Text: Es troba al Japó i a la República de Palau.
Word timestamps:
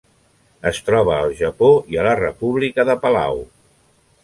Es 0.69 0.79
troba 0.87 1.17
al 1.17 1.35
Japó 1.41 1.69
i 1.95 2.01
a 2.01 2.07
la 2.09 2.15
República 2.23 2.89
de 2.91 2.99
Palau. 3.07 3.41